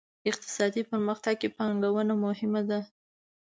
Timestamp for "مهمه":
2.25-2.61